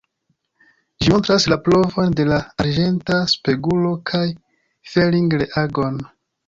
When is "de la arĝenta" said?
2.21-3.21